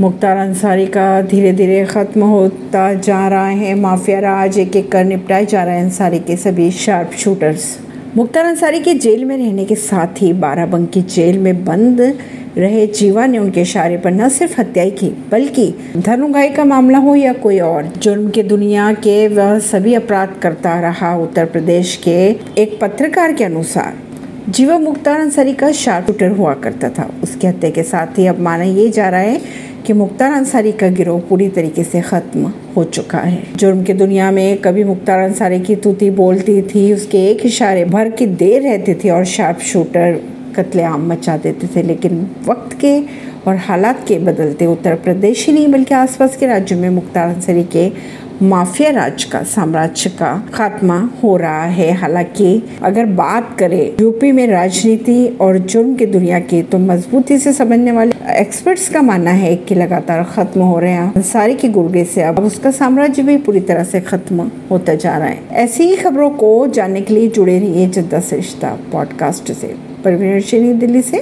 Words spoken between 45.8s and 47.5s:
आसपास के राज्यों में मुख्तार